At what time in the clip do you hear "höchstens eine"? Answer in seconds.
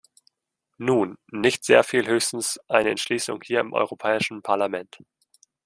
2.07-2.89